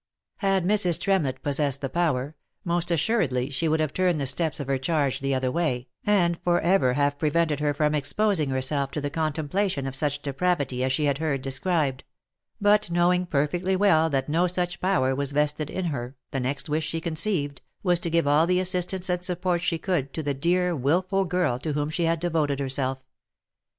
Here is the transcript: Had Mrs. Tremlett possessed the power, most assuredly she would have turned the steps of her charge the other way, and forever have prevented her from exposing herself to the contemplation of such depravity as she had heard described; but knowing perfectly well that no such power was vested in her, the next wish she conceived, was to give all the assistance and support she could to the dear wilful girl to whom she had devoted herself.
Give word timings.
Had 0.37 0.65
Mrs. 0.65 0.99
Tremlett 0.99 1.43
possessed 1.43 1.81
the 1.81 1.87
power, 1.87 2.35
most 2.63 2.89
assuredly 2.89 3.51
she 3.51 3.67
would 3.67 3.79
have 3.79 3.93
turned 3.93 4.19
the 4.19 4.25
steps 4.25 4.59
of 4.59 4.65
her 4.65 4.79
charge 4.79 5.19
the 5.19 5.35
other 5.35 5.51
way, 5.51 5.89
and 6.07 6.41
forever 6.41 6.93
have 6.93 7.19
prevented 7.19 7.59
her 7.59 7.71
from 7.71 7.93
exposing 7.93 8.49
herself 8.49 8.89
to 8.89 8.99
the 8.99 9.11
contemplation 9.11 9.85
of 9.85 9.93
such 9.93 10.23
depravity 10.23 10.83
as 10.83 10.91
she 10.91 11.05
had 11.05 11.19
heard 11.19 11.43
described; 11.43 12.03
but 12.59 12.89
knowing 12.89 13.27
perfectly 13.27 13.75
well 13.75 14.09
that 14.09 14.27
no 14.27 14.47
such 14.47 14.79
power 14.81 15.13
was 15.13 15.33
vested 15.33 15.69
in 15.69 15.85
her, 15.85 16.15
the 16.31 16.39
next 16.39 16.67
wish 16.67 16.87
she 16.87 16.99
conceived, 16.99 17.61
was 17.83 17.99
to 17.99 18.09
give 18.09 18.25
all 18.25 18.47
the 18.47 18.59
assistance 18.59 19.07
and 19.07 19.23
support 19.23 19.61
she 19.61 19.77
could 19.77 20.11
to 20.13 20.23
the 20.23 20.33
dear 20.33 20.75
wilful 20.75 21.25
girl 21.25 21.59
to 21.59 21.73
whom 21.73 21.91
she 21.91 22.05
had 22.05 22.19
devoted 22.19 22.59
herself. 22.59 23.05